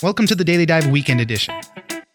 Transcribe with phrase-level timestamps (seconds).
[0.00, 1.60] Welcome to the Daily Dive Weekend Edition.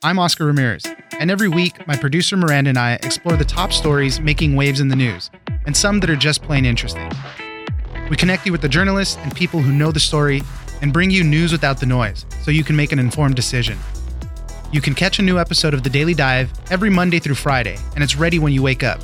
[0.03, 0.85] I'm Oscar Ramirez,
[1.19, 4.87] and every week, my producer Miranda and I explore the top stories making waves in
[4.87, 5.29] the news,
[5.65, 7.11] and some that are just plain interesting.
[8.09, 10.43] We connect you with the journalists and people who know the story
[10.81, 13.77] and bring you news without the noise so you can make an informed decision.
[14.71, 18.03] You can catch a new episode of The Daily Dive every Monday through Friday, and
[18.03, 19.01] it's ready when you wake up.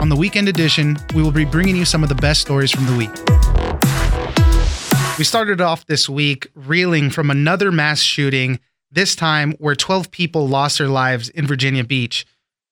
[0.00, 2.86] On the weekend edition, we will be bringing you some of the best stories from
[2.86, 3.25] the week.
[5.18, 10.46] We started off this week reeling from another mass shooting, this time where 12 people
[10.46, 12.26] lost their lives in Virginia Beach.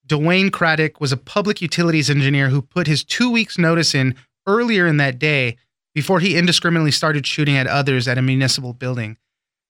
[0.07, 4.15] DeWayne Craddock was a public utilities engineer who put his two weeks' notice in
[4.47, 5.57] earlier in that day
[5.95, 9.17] before he indiscriminately started shooting at others at a municipal building.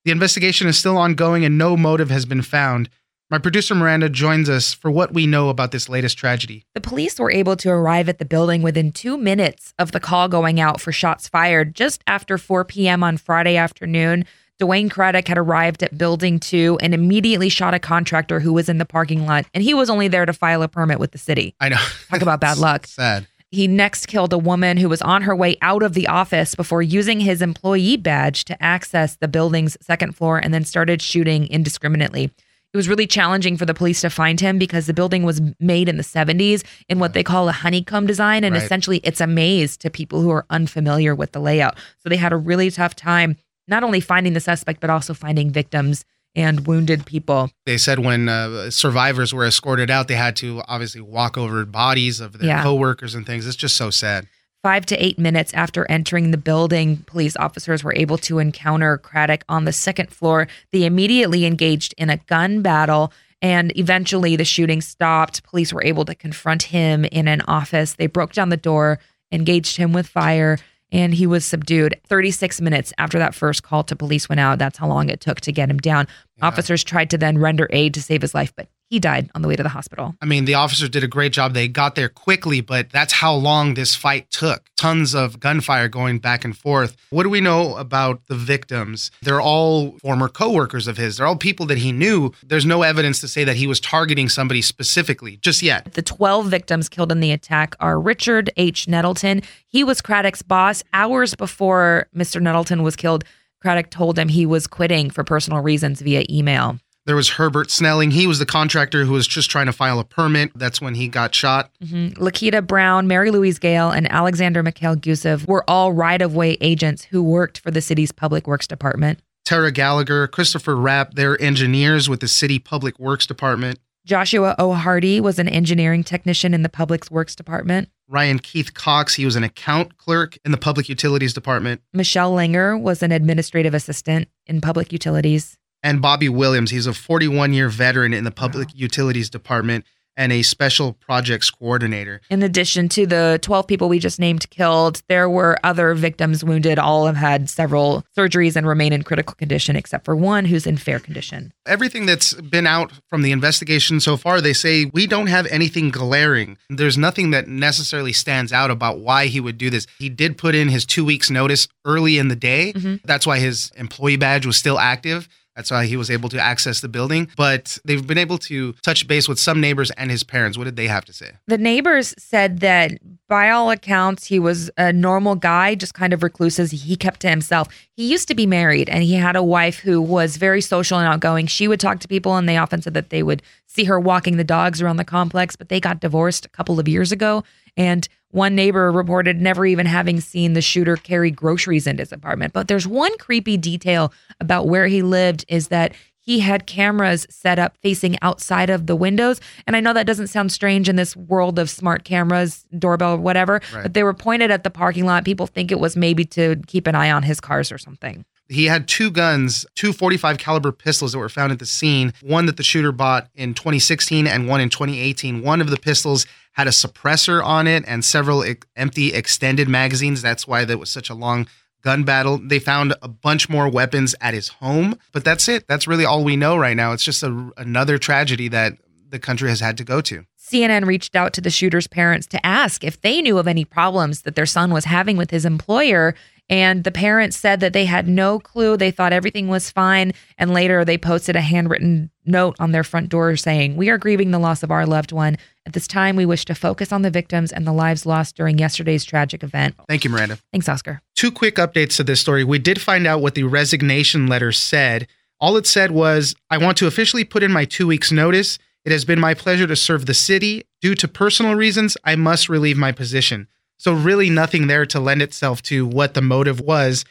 [0.04, 2.90] The investigation is still ongoing and no motive has been found.
[3.30, 6.66] My producer Miranda joins us for what we know about this latest tragedy.
[6.74, 10.28] The police were able to arrive at the building within two minutes of the call
[10.28, 13.02] going out for shots fired just after 4 p.m.
[13.02, 14.26] on Friday afternoon.
[14.60, 18.76] DeWayne Craddock had arrived at Building 2 and immediately shot a contractor who was in
[18.76, 21.56] the parking lot, and he was only there to file a permit with the city.
[21.60, 21.82] I know.
[22.10, 22.86] Talk about bad luck.
[22.86, 23.26] Sad.
[23.50, 26.82] He next killed a woman who was on her way out of the office before
[26.82, 32.30] using his employee badge to access the building's second floor and then started shooting indiscriminately.
[32.74, 35.88] It was really challenging for the police to find him because the building was made
[35.88, 38.42] in the 70s in what they call a honeycomb design.
[38.42, 38.62] And Right.
[38.64, 41.76] essentially, it's a maze to people who are unfamiliar with the layout.
[42.02, 43.36] So they had a really tough time
[43.68, 47.48] not only finding the suspect, but also finding victims and wounded people.
[47.64, 52.18] They said when uh, survivors were escorted out, they had to obviously walk over bodies
[52.18, 52.62] of their Yeah.
[52.64, 53.46] coworkers and things.
[53.46, 54.26] It's just so sad.
[54.64, 59.44] Five to eight minutes after entering the building, police officers were able to encounter Craddock
[59.46, 60.48] on the second floor.
[60.72, 65.44] They immediately engaged in a gun battle, and eventually the shooting stopped.
[65.44, 67.92] Police were able to confront him in an office.
[67.92, 70.56] They broke down the door, engaged him with fire,
[70.90, 72.00] and he was subdued.
[72.08, 75.42] 36 minutes after that first call to police went out, that's how long it took
[75.42, 76.08] to get him down.
[76.40, 79.48] Officers tried to then render aid to save his life, but he died on the
[79.48, 80.14] way to the hospital.
[80.22, 81.52] I mean, the officers did a great job.
[81.52, 84.70] They got there quickly, but that's how long this fight took.
[84.76, 86.96] Tons of gunfire going back and forth.
[87.10, 89.10] What do we know about the victims?
[89.20, 91.16] They're all former coworkers of his.
[91.16, 92.30] They're all people that he knew.
[92.46, 95.94] There's no evidence to say that he was targeting somebody specifically just yet.
[95.94, 98.86] The 12 victims killed in the attack are Richard H.
[98.86, 99.42] Nettleton.
[99.66, 100.84] He was Craddock's boss.
[100.92, 102.40] Hours before Mr.
[102.40, 103.24] Nettleton was killed,
[103.60, 106.78] Craddock told him he was quitting for personal reasons via email.
[107.06, 108.12] There was Herbert Snelling.
[108.12, 110.52] He was the contractor who was just trying to file a permit.
[110.54, 111.70] That's when he got shot.
[111.84, 112.14] Mhm.
[112.14, 117.04] LaQuita Brown, Mary Louise Gayle, and Alexander Mikhail Gusev were all right of way agents
[117.04, 119.18] who worked for the city's public works department.
[119.44, 123.78] Tara Gallagher, Christopher Rapp, they're engineers with the city public works department.
[124.06, 124.72] Joshua O.
[124.72, 127.88] Hardy was an engineering technician in the public works department.
[128.08, 131.80] Ryan Keith Cox, he was an account clerk in the public utilities department.
[131.92, 135.56] Michelle Langer was an administrative assistant in public utilities.
[135.84, 136.72] And Bobby Williams.
[136.72, 139.84] He's a 41 year veteran in the Public Utilities Department
[140.16, 142.20] and a special projects coordinator.
[142.30, 146.78] In addition to the 12 people we just named killed, there were other victims wounded.
[146.78, 150.76] All have had several surgeries and remain in critical condition, except for one who's in
[150.76, 151.52] fair condition.
[151.66, 155.90] Everything that's been out from the investigation so far, they say we don't have anything
[155.90, 156.58] glaring.
[156.70, 159.86] There's nothing that necessarily stands out about why he would do this.
[159.98, 162.72] He did put in his two weeks' notice early in the day.
[162.72, 162.96] Mm-hmm.
[163.04, 165.28] That's why his employee badge was still active.
[165.56, 167.30] That's why he was able to access the building.
[167.36, 170.58] But they've been able to touch base with some neighbors and his parents.
[170.58, 171.32] What did they have to say?
[171.46, 172.92] The neighbors said that
[173.28, 176.70] by all accounts, he was a normal guy, just kind of reclusive.
[176.70, 177.68] He kept to himself.
[177.92, 181.06] He used to be married and he had a wife who was very social and
[181.06, 181.46] outgoing.
[181.46, 184.36] She would talk to people and they often said that they would see her walking
[184.36, 187.44] the dogs around the complex, but they got divorced a couple of years ago.
[187.76, 192.52] And one neighbor reported never even having seen the shooter carry groceries into his apartment.
[192.52, 197.58] But there's one creepy detail about where he lived is that he had cameras set
[197.58, 199.40] up facing outside of the windows.
[199.66, 203.60] And I know that doesn't sound strange in this world of smart cameras, doorbell, whatever,
[203.74, 203.82] Right.
[203.82, 205.24] but they were pointed at the parking lot.
[205.26, 208.24] People think it was maybe to keep an eye on his cars or something.
[208.54, 212.12] He had two guns, two 45 caliber pistols that were found at the scene.
[212.22, 215.42] One that the shooter bought in 2016 and one in 2018.
[215.42, 218.44] One of the pistols had a suppressor on it and several
[218.76, 220.22] empty extended magazines.
[220.22, 221.46] That's why there was such a long
[221.82, 222.38] gun battle.
[222.38, 225.66] They found a bunch more weapons at his home, but that's it.
[225.68, 226.92] That's really all we know right now.
[226.92, 228.78] It's just a, another tragedy that
[229.10, 230.24] the country has had to go to.
[230.40, 234.22] CNN reached out to the shooter's parents to ask if they knew of any problems
[234.22, 236.14] that their son was having with his employer.
[236.50, 238.76] And the parents said that they had no clue.
[238.76, 240.12] They thought everything was fine.
[240.36, 244.30] And later they posted a handwritten note on their front door saying, We are grieving
[244.30, 245.36] the loss of our loved one.
[245.66, 248.58] At this time, we wish to focus on the victims and the lives lost during
[248.58, 249.74] yesterday's tragic event.
[249.88, 250.38] Thank you, Miranda.
[250.52, 251.00] Thanks, Oscar.
[251.14, 252.44] Two quick updates to this story.
[252.44, 255.06] We did find out what the resignation letter said.
[255.40, 258.58] All it said was, I want to officially put in my two weeks' notice.
[258.84, 260.64] It has been my pleasure to serve the city.
[260.82, 263.48] Due to personal reasons, I must relieve my position.
[263.76, 267.04] So, really, nothing there to lend itself to what the motive was.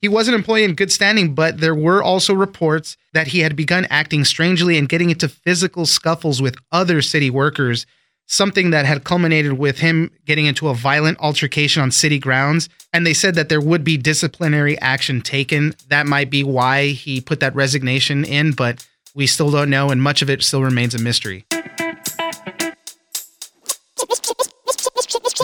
[0.00, 3.56] He was an employee in good standing, but there were also reports that he had
[3.56, 7.86] begun acting strangely and getting into physical scuffles with other city workers,
[8.26, 12.68] something that had culminated with him getting into a violent altercation on city grounds.
[12.92, 15.74] And they said that there would be disciplinary action taken.
[15.88, 20.02] That might be why he put that resignation in, but we still don't know, and
[20.02, 21.46] much of it still remains a mystery.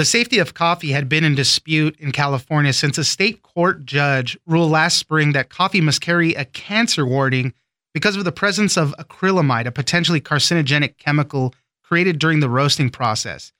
[0.00, 4.38] The safety of coffee had been in dispute in California since a state court judge
[4.46, 7.52] ruled last spring that coffee must carry a cancer warning
[7.92, 13.52] because of the presence of acrylamide, a potentially carcinogenic chemical created during the roasting process.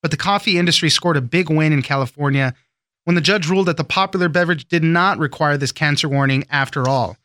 [0.00, 2.54] But the coffee industry scored a big win in California
[3.02, 6.88] when the judge ruled that the popular beverage did not require this cancer warning after
[6.88, 7.16] all.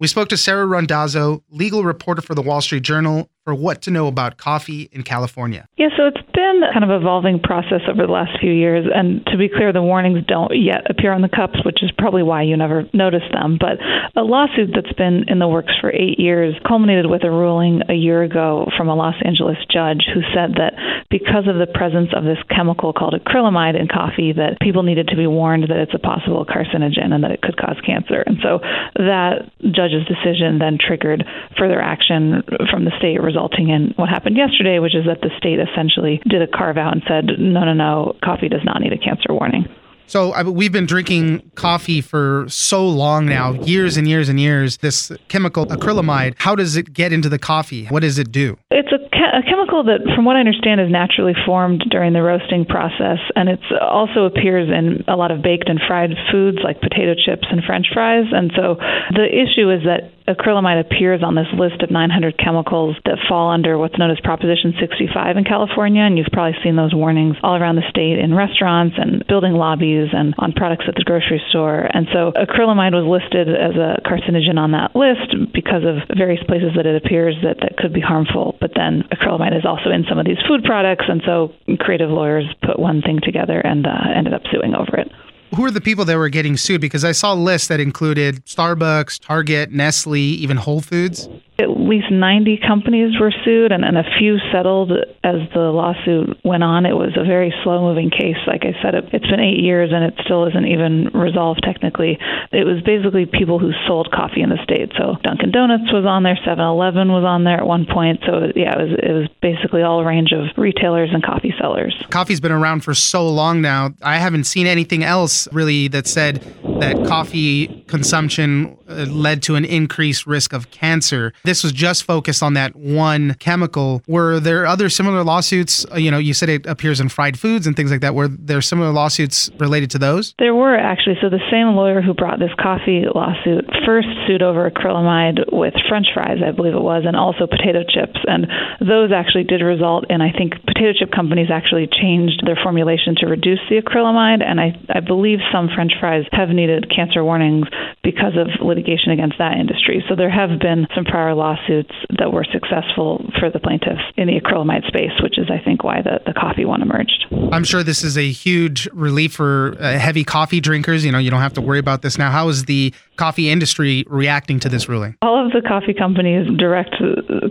[0.00, 3.90] We spoke to Sara Randazzo, legal reporter for the Wall Street Journal, for what to
[3.90, 5.66] know about coffee in California.
[5.76, 8.86] Yeah, so it's been kind of evolving process over the last few years.
[8.92, 12.22] And to be clear, the warnings don't yet appear on the cups, which is probably
[12.22, 13.58] why you never noticed them.
[13.58, 13.82] But
[14.14, 17.94] a lawsuit that's been in the works for eight years culminated with a ruling a
[17.94, 20.74] year ago from a Los Angeles judge who said that
[21.10, 25.16] because of the presence of this chemical called acrylamide in coffee, that people needed to
[25.16, 28.22] be warned that it's a possible carcinogen and that it could cause cancer.
[28.22, 28.60] And so
[28.96, 31.24] that judge's decision then triggered
[31.58, 35.58] further action from the state resulting in what happened yesterday, which is that the state
[35.58, 38.98] essentially did a carve out and said, no, no, no, coffee does not need a
[38.98, 39.64] cancer warning.
[40.06, 44.78] So I, we've been drinking coffee for so long now, years and years and years.
[44.78, 47.86] This chemical acrylamide, how does it get into the coffee?
[47.86, 48.58] What does it do?
[48.70, 49.00] It's a,
[49.38, 53.48] a chemical that, from what I understand, is naturally formed during the roasting process, and
[53.48, 57.64] it also appears in a lot of baked and fried foods like potato chips and
[57.64, 58.26] French fries.
[58.32, 58.76] And so
[59.16, 63.78] the issue is that acrylamide appears on this list of 900 chemicals that fall under
[63.78, 67.76] what's known as Proposition 65 in California, and you've probably seen those warnings all around
[67.76, 71.88] the state in restaurants and building lobbies and on products at the grocery store.
[71.92, 76.72] And so acrylamide was listed as a carcinogen on that list because of various places
[76.76, 78.56] that it appears that, that could be harmful.
[78.60, 82.46] But then acrylamide is also in some of these food products, and so creative lawyers
[82.62, 85.10] put one thing together and uh, ended up suing over it
[85.54, 86.80] who are the people that were getting sued?
[86.80, 91.28] Because I saw a list that included Starbucks, Target, Nestle, even Whole Foods
[91.58, 94.90] at least 90 companies were sued and, and a few settled
[95.22, 96.86] as the lawsuit went on.
[96.86, 98.40] It was a very slow moving case.
[98.46, 102.18] Like I said, it, it's been eight years and it still isn't even resolved technically.
[102.52, 104.92] It was basically people who sold coffee in the state.
[104.96, 108.20] So Dunkin' Donuts was on there, 7 Eleven was on there at one point.
[108.26, 111.94] So yeah, it was, it was basically all a range of retailers and coffee sellers.
[112.08, 113.90] Coffee's been around for so long now.
[114.02, 116.42] I haven't seen anything else really that said
[116.82, 121.32] that coffee consumption uh, led to an increased risk of cancer.
[121.44, 124.02] This was just focused on that one chemical.
[124.08, 125.86] Were there other similar lawsuits?
[125.92, 128.16] Uh, you know, you said it appears in fried foods and things like that.
[128.16, 130.34] Were there similar lawsuits related to those?
[130.40, 131.16] There were actually.
[131.22, 136.08] So the same lawyer who brought this coffee lawsuit first sued over acrylamide with French
[136.12, 138.18] fries, I believe it was, and also potato chips.
[138.26, 138.50] And
[138.80, 143.26] those actually did result in, I think, potato chip companies actually changed their formulation to
[143.26, 144.42] reduce the acrylamide.
[144.42, 147.66] And I, I believe some French fries have needed cancer warnings
[148.02, 150.04] because of litigation against that industry.
[150.08, 154.40] So there have been some prior lawsuits that were successful for the plaintiffs in the
[154.40, 157.26] acrylamide space, which is, I think, why the, the coffee one emerged.
[157.52, 161.04] I'm sure this is a huge relief for uh, heavy coffee drinkers.
[161.04, 162.30] You know, you don't have to worry about this now.
[162.30, 165.16] How is the coffee industry reacting to this ruling?
[165.22, 166.94] All of the coffee companies direct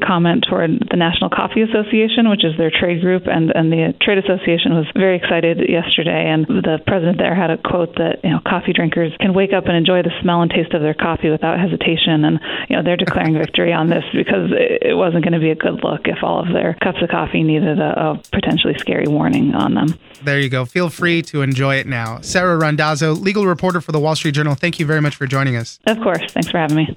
[0.06, 4.18] comment toward the National Coffee Association, which is their trade group, and, and the trade
[4.18, 6.30] association was very excited yesterday.
[6.30, 9.66] And the president there had a quote that, you know, coffee drinkers can wake up
[9.66, 12.26] and enjoy the smell and taste of their coffee without hesitation.
[12.26, 12.40] And,
[12.70, 15.84] you know, they're declaring victory on this because it wasn't going to be a good
[15.84, 19.74] look if all of their cups of coffee needed a, a potentially scary warning on
[19.74, 19.94] them.
[20.24, 20.66] There you go.
[20.66, 22.22] Feel free to enjoy it now.
[22.22, 25.56] Sara Randazzo, legal reporter for the Wall Street Journal, thank you very much for joining
[25.56, 25.80] us.
[25.88, 26.32] Of course.
[26.32, 26.94] Thanks for having me.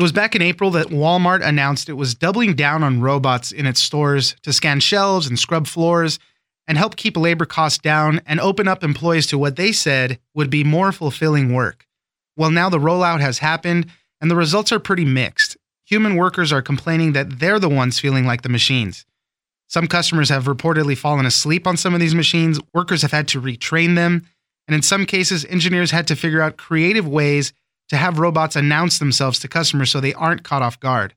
[0.00, 3.66] It was back in April that Walmart announced it was doubling down on robots in
[3.66, 6.18] its stores to scan shelves and scrub floors
[6.66, 10.50] and help keep labor costs down and open up employees to what they said would
[10.50, 11.86] be more fulfilling work.
[12.36, 13.86] Well, now the rollout has happened
[14.20, 15.56] and the results are pretty mixed.
[15.84, 19.04] Human workers are complaining that they're the ones feeling like the machines.
[19.66, 23.40] Some customers have reportedly fallen asleep on some of these machines, workers have had to
[23.40, 24.26] retrain them,
[24.66, 27.52] and in some cases, engineers had to figure out creative ways
[27.88, 31.14] to have robots announce themselves to customers so they aren't caught off guard.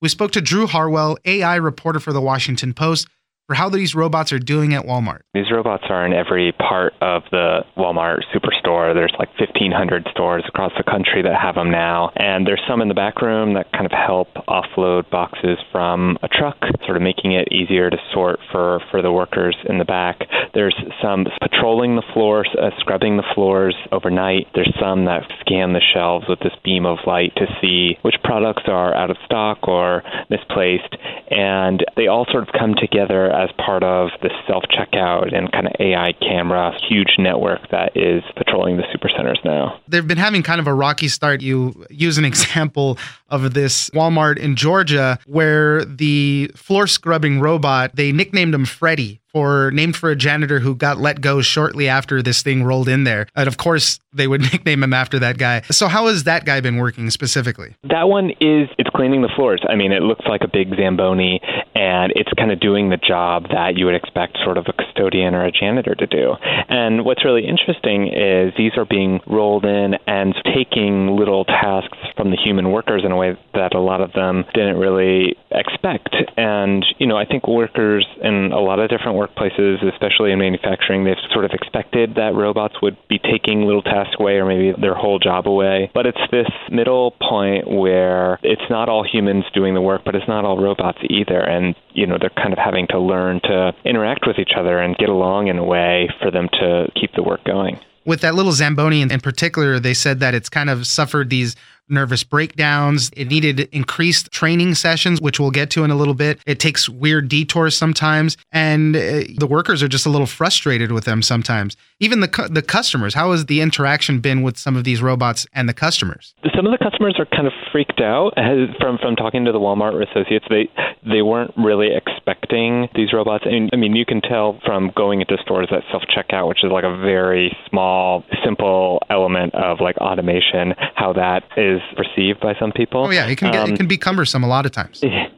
[0.00, 3.08] We spoke to Drew Harwell, AI reporter for the Washington Post,
[3.48, 5.20] for how these robots are doing at Walmart.
[5.32, 8.92] These robots are in every part of the Walmart superstore.
[8.92, 12.12] There's like 1,500 stores across the country that have them now.
[12.14, 16.28] And there's some in the back room that kind of help offload boxes from a
[16.28, 20.20] truck, sort of making it easier to sort for, for the workers in the back.
[20.52, 24.48] There's some patrolling the floors, uh, scrubbing the floors overnight.
[24.54, 28.64] There's some that scan the shelves with this beam of light to see which products
[28.66, 30.94] are out of stock or misplaced.
[31.30, 35.66] And they all sort of come together as part of the self checkout and kind
[35.66, 39.80] of AI camera huge network that is patrolling the supercenters now.
[39.86, 41.40] They've been having kind of a rocky start.
[41.40, 48.12] You use an example of this Walmart in Georgia where the floor scrubbing robot, they
[48.12, 52.42] nicknamed him Freddy for named for a janitor who got let go shortly after this
[52.42, 53.26] thing rolled in there.
[53.34, 55.62] And of course, they would nickname him after that guy.
[55.70, 57.76] So how has that guy been working specifically?
[57.84, 59.62] That one is it's cleaning the floors.
[59.68, 61.40] I mean, it looks like a big zamboni
[61.74, 65.34] and it's kind of doing the job that you would expect sort of a custodian
[65.34, 66.34] or a janitor to do.
[66.68, 72.30] And what's really interesting is these are being rolled in and taking little tasks from
[72.30, 76.14] the human workers in a way that a lot of them didn't really expect.
[76.36, 81.04] And, you know, I think workers in a lot of different workplaces, especially in manufacturing,
[81.04, 84.94] they've sort of expected that robots would be taking little tasks away or maybe their
[84.94, 85.90] whole job away.
[85.92, 90.28] But it's this middle point where it's not all humans doing the work, but it's
[90.28, 91.40] not all robots either.
[91.40, 94.96] And, you know, they're kind of having to learn to interact with each other and
[94.96, 98.52] get along in a way for them to keep the work going with that little
[98.52, 101.54] Zamboni in, particular, they said that it's kind of suffered these
[101.90, 103.10] nervous breakdowns.
[103.16, 106.40] It needed increased training sessions, which we'll get to in a little bit.
[106.46, 111.04] It takes weird detours sometimes, and uh, the workers are just a little frustrated with
[111.04, 111.76] them sometimes.
[112.00, 115.46] Even the cu- the customers, how has the interaction been with some of these robots
[115.52, 116.34] and the customers?
[116.54, 118.34] Some of the customers are kind of freaked out
[118.80, 120.46] from from talking to the Walmart associates.
[120.48, 120.70] They
[121.06, 123.44] they weren't really expecting these robots.
[123.46, 126.62] I mean, I mean, you can tell from going into stores that self checkout, which
[126.62, 132.54] is like a very small, simple element of like automation, how that is perceived by
[132.58, 133.06] some people.
[133.06, 135.02] Oh yeah, it can get, um, it can be cumbersome a lot of times.
[135.08, 135.28] Yeah,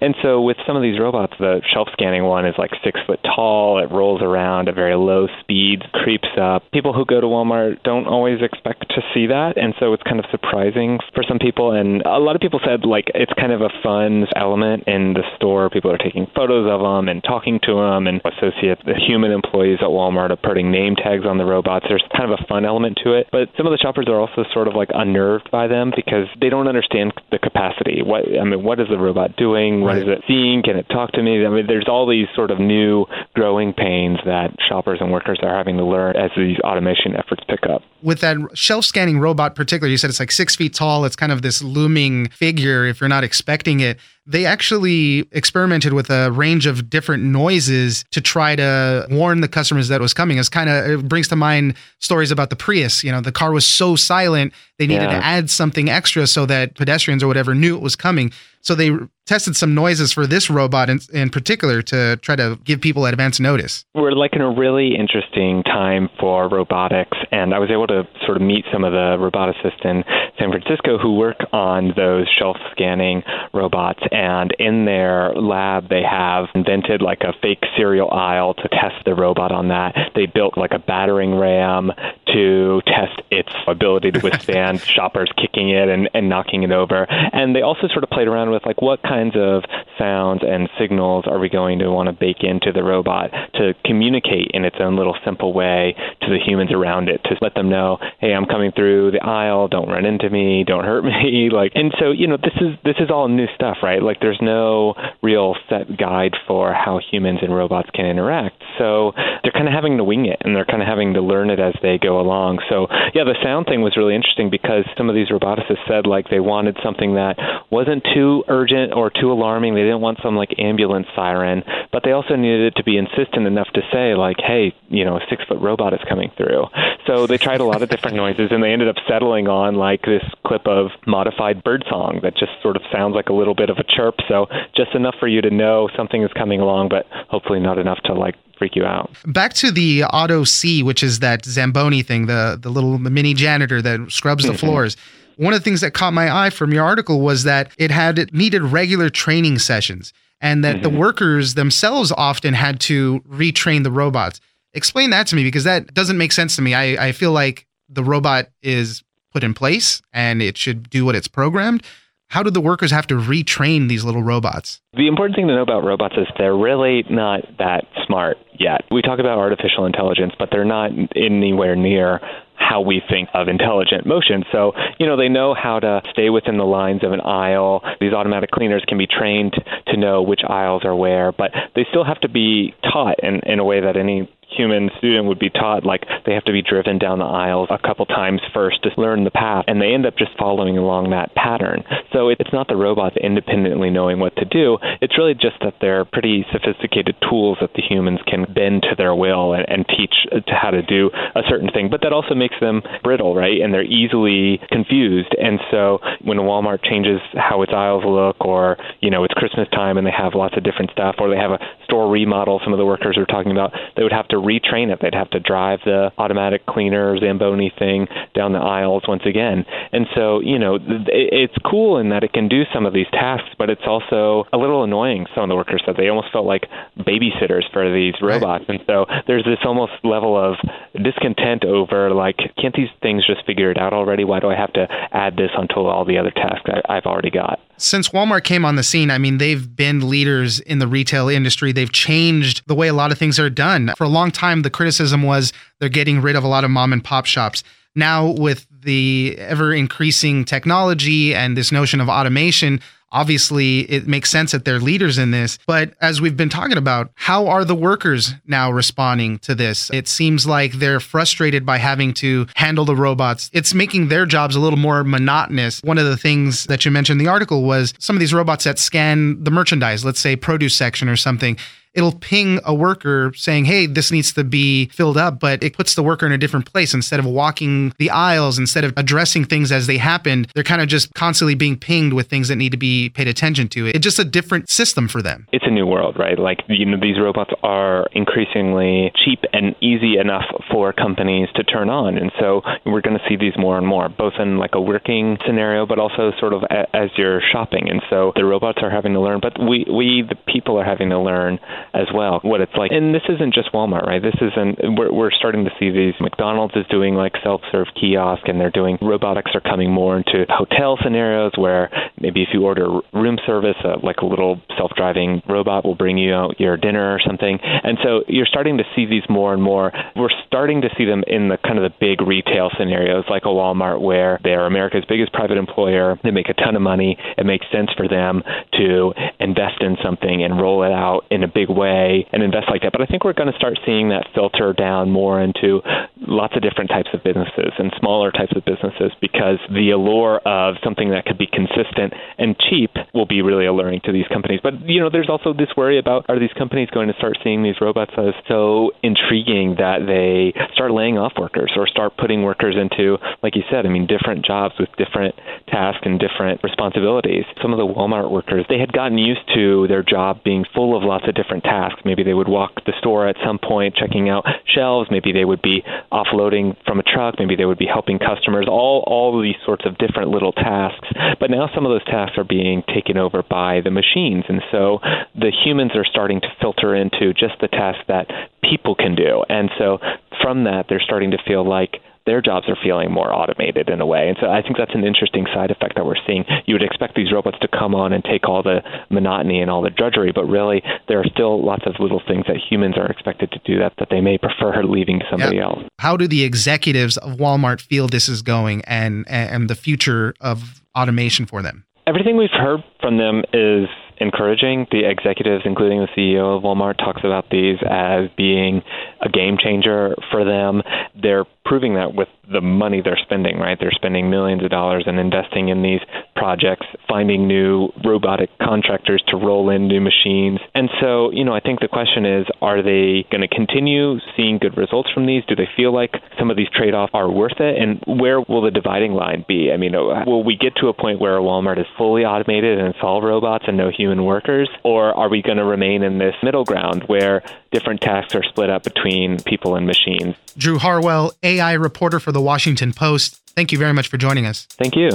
[0.00, 3.20] and so with some of these robots, the shelf scanning one is like six foot
[3.22, 3.78] tall.
[3.78, 6.62] It rolls around at very low speeds, creeps up.
[6.72, 10.18] People who go to Walmart don't always expect to see that, and so it's kind
[10.18, 11.72] of surprising for some people.
[11.72, 15.24] And a lot of people said like it's kind of a fun element in the
[15.36, 15.68] store.
[15.70, 19.78] People are taking photos of them and talking to them, and associates the human employees
[19.80, 21.86] at Walmart are putting name tags on the robots.
[21.88, 24.44] There's kind of a fun element to it, but some of the shoppers are also
[24.52, 28.00] sort of like unnerved by them because they don't understand the capacity.
[28.02, 29.82] What I mean, what is the robot doing?
[29.82, 30.62] What is it seeing?
[30.62, 31.44] Can it talk to me?
[31.44, 35.56] I mean, there's all these sort of new growing pains that shoppers and workers are
[35.56, 37.82] having to learn as these automation efforts pick up.
[38.04, 41.04] With that shelf scanning robot, particularly, you said it's like six feet tall.
[41.04, 46.08] It's kind of this looming figure if you're not expecting it they actually experimented with
[46.08, 50.38] a range of different noises to try to warn the customers that it was coming.
[50.38, 53.04] It's kind of it brings to mind stories about the Prius.
[53.04, 55.20] You know, the car was so silent they needed yeah.
[55.20, 58.32] to add something extra so that pedestrians or whatever knew it was coming.
[58.60, 58.90] So they
[59.26, 63.38] tested some noises for this robot in, in particular to try to give people advance
[63.38, 63.84] notice.
[63.94, 67.93] We're like in a really interesting time for robotics, and I was able to
[68.26, 70.04] sort of meet some of the roboticists in
[70.38, 73.22] San Francisco who work on those shelf scanning
[73.52, 74.00] robots.
[74.10, 79.14] And in their lab, they have invented like a fake cereal aisle to test the
[79.14, 79.94] robot on that.
[80.14, 81.92] They built like a battering ram
[82.32, 87.06] to test its ability to withstand shoppers kicking it and, and knocking it over.
[87.08, 89.62] And they also sort of played around with like what kinds of
[89.98, 94.50] sounds and signals are we going to want to bake into the robot to communicate
[94.52, 97.83] in its own little simple way to the humans around it to let them know,
[98.20, 101.50] hey, I'm coming through the aisle, don't run into me, don't hurt me.
[101.52, 104.02] Like, and so you know, this is this is all new stuff, right?
[104.02, 108.62] Like, there's no real set guide for how humans and robots can interact.
[108.78, 109.12] So
[109.42, 111.60] they're kind of having to wing it, and they're kind of having to learn it
[111.60, 112.60] as they go along.
[112.68, 116.28] So yeah, the sound thing was really interesting because some of these roboticists said like
[116.30, 117.36] they wanted something that
[117.70, 119.74] wasn't too urgent or too alarming.
[119.74, 121.62] They didn't want some like ambulance siren,
[121.92, 125.16] but they also needed it to be insistent enough to say like, hey, you know,
[125.16, 126.64] a six foot robot is coming through.
[127.06, 130.02] So they tried a lot of different noises, and they ended up settling on like
[130.02, 133.70] this clip of modified bird song that just sort of sounds like a little bit
[133.70, 134.16] of a chirp.
[134.28, 138.00] So just enough for you to know something is coming along, but hopefully not enough
[138.04, 139.10] to like freak you out.
[139.26, 143.34] Back to the Auto C, which is that Zamboni thing, the the little the mini
[143.34, 144.58] janitor that scrubs the mm-hmm.
[144.58, 144.96] floors.
[145.36, 148.18] One of the things that caught my eye from your article was that it had
[148.18, 150.82] it needed regular training sessions and that mm-hmm.
[150.82, 154.40] the workers themselves often had to retrain the robots.
[154.74, 156.74] Explain that to me because that doesn't make sense to me.
[156.74, 159.02] I, I feel like the robot is
[159.32, 161.82] put in place and it should do what it's programmed.
[162.28, 164.80] How do the workers have to retrain these little robots?
[164.94, 168.82] The important thing to know about robots is they're really not that smart yet.
[168.90, 172.20] We talk about artificial intelligence, but they're not anywhere near
[172.56, 174.44] how we think of intelligent motion.
[174.50, 177.82] So, you know, they know how to stay within the lines of an aisle.
[178.00, 179.54] These automatic cleaners can be trained
[179.88, 183.58] to know which aisles are where, but they still have to be taught in, in
[183.58, 186.98] a way that any human student would be taught like they have to be driven
[186.98, 190.16] down the aisles a couple times first to learn the path and they end up
[190.16, 191.82] just following along that pattern.
[192.12, 194.78] So it's not the robots independently knowing what to do.
[195.00, 199.14] It's really just that they're pretty sophisticated tools that the humans can bend to their
[199.14, 201.90] will and, and teach uh, to how to do a certain thing.
[201.90, 203.60] But that also makes them brittle right?
[203.60, 205.34] And they're easily confused.
[205.40, 209.98] And so when Walmart changes how its aisles look or you know it's Christmas time
[209.98, 212.78] and they have lots of different stuff or they have a store remodel some of
[212.78, 214.98] the workers are talking about they would have to retrain it.
[215.00, 219.64] They'd have to drive the automatic cleaner Zamboni thing down the aisles once again.
[219.92, 223.50] And so, you know, it's cool in that it can do some of these tasks,
[223.58, 225.26] but it's also a little annoying.
[225.34, 228.64] Some of the workers said they almost felt like babysitters for these robots.
[228.68, 228.80] Right.
[228.80, 230.56] And so there's this almost level of
[231.02, 234.24] discontent over like, can't these things just figure it out already?
[234.24, 237.30] Why do I have to add this onto all the other tasks I, I've already
[237.30, 237.60] got?
[237.84, 241.70] Since Walmart came on the scene, I mean, they've been leaders in the retail industry.
[241.70, 243.92] They've changed the way a lot of things are done.
[243.98, 246.94] For a long time, the criticism was they're getting rid of a lot of mom
[246.94, 247.62] and pop shops.
[247.94, 252.80] Now, with the ever increasing technology and this notion of automation,
[253.12, 255.58] obviously it makes sense that they're leaders in this.
[255.66, 259.90] But as we've been talking about, how are the workers now responding to this?
[259.90, 263.50] It seems like they're frustrated by having to handle the robots.
[263.52, 265.80] It's making their jobs a little more monotonous.
[265.82, 268.64] One of the things that you mentioned in the article was some of these robots
[268.64, 271.56] that scan the merchandise, let's say produce section or something
[271.94, 275.94] it'll ping a worker saying, hey, this needs to be filled up, but it puts
[275.94, 276.92] the worker in a different place.
[276.92, 280.88] Instead of walking the aisles, instead of addressing things as they happen, they're kind of
[280.88, 283.86] just constantly being pinged with things that need to be paid attention to.
[283.86, 285.46] It's just a different system for them.
[285.52, 286.38] It's a new world, right?
[286.38, 291.88] Like, you know, these robots are increasingly cheap and easy enough for companies to turn
[291.90, 292.18] on.
[292.18, 295.38] And so we're going to see these more and more, both in like a working
[295.46, 297.88] scenario, but also sort of a- as you're shopping.
[297.88, 301.10] And so the robots are having to learn, but we, we, the people, are having
[301.10, 301.58] to learn
[301.92, 302.90] as well what it's like.
[302.92, 304.22] And this isn't just Walmart, right?
[304.22, 304.78] This isn't.
[304.96, 306.14] We're we're starting to see these.
[306.20, 310.98] McDonald's is doing like self-serve kiosk, and they're doing robotics are coming more into hotel
[311.02, 315.94] scenarios where maybe if you order room service, uh, like a little self-driving robot will
[315.94, 317.58] bring you out your dinner or something.
[317.62, 319.92] And so you're starting to see these more and more.
[320.16, 323.48] We're starting to see them in the kind of the big retail scenarios, like a
[323.48, 326.18] Walmart, where they're America's biggest private employer.
[326.22, 327.16] They make a ton of money.
[327.36, 328.42] It makes sense for them
[328.74, 332.82] to invest in something and roll it out in a big way and invest like
[332.82, 332.92] that.
[332.92, 335.80] But I think we're going to start seeing that filter down more into
[336.26, 340.76] lots of different types of businesses and smaller types of businesses because the allure of
[340.82, 344.60] something that could be consistent and cheap will be really alluring to these companies.
[344.62, 347.62] But you know, there's also this worry about are these companies going to start seeing
[347.62, 352.76] these robots as so intriguing that they start laying off workers or start putting workers
[352.80, 355.34] into, like you said, I mean, different jobs with different
[355.68, 357.44] tasks and different responsibilities.
[357.60, 361.02] Some of the Walmart workers, they had gotten used to their job being full of
[361.02, 362.00] lots of different tasks.
[362.04, 365.08] Maybe they would walk the store at some point, checking out shelves.
[365.10, 367.36] Maybe they would be offloading from a truck.
[367.38, 368.66] Maybe they would be helping customers.
[368.68, 371.08] All all these sorts of different little tasks.
[371.40, 375.00] But now some of those tasks are being taken over by the machines, and so
[375.34, 378.26] the humans are starting to filter into just the tasks that
[378.62, 379.42] people can do.
[379.48, 379.98] And so
[380.42, 384.06] from that, they're starting to feel like their jobs are feeling more automated in a
[384.06, 384.28] way.
[384.28, 386.44] And so I think that's an interesting side effect that we're seeing.
[386.66, 389.82] You would expect these robots to come on and take all the monotony and all
[389.82, 393.50] the drudgery, but really there are still lots of little things that humans are expected
[393.52, 395.64] to do that that they may prefer leaving to somebody yeah.
[395.64, 395.80] else.
[395.98, 400.82] How do the executives of Walmart feel this is going and and the future of
[400.96, 401.84] automation for them?
[402.06, 404.86] Everything we've heard from them is encouraging.
[404.90, 408.82] The executives, including the CEO of Walmart, talks about these as being
[409.20, 410.82] a game changer for them.
[411.20, 413.78] They're proving that with the money they're spending, right?
[413.80, 416.00] They're spending millions of dollars and investing in these
[416.36, 420.60] projects, finding new robotic contractors to roll in new machines.
[420.74, 424.58] And so, you know, I think the question is are they going to continue seeing
[424.58, 425.42] good results from these?
[425.46, 427.80] Do they feel like some of these trade offs are worth it?
[427.80, 429.70] And where will the dividing line be?
[429.72, 432.88] I mean, will we get to a point where a Walmart is fully automated and
[432.88, 434.68] it's all robots and no human workers?
[434.82, 438.70] Or are we going to remain in this middle ground where different tasks are split
[438.70, 440.36] up between people and machines?
[440.56, 443.40] Drew Harwell, AI reporter for the Washington Post.
[443.54, 444.66] Thank you very much for joining us.
[444.70, 445.10] Thank you.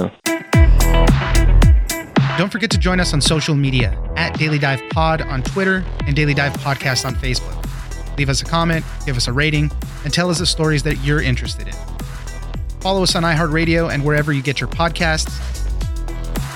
[2.38, 6.16] Don't forget to join us on social media at Daily Dive Pod on Twitter and
[6.16, 7.56] Daily Dive Podcast on Facebook.
[8.16, 9.70] Leave us a comment, give us a rating,
[10.04, 11.74] and tell us the stories that you're interested in.
[12.80, 15.38] Follow us on iHeartRadio and wherever you get your podcasts.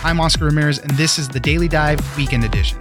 [0.04, 2.78] I'm Oscar Ramirez, and this is the Daily Dive Weekend Edition.